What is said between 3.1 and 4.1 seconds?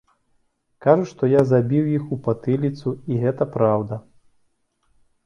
і гэта праўда.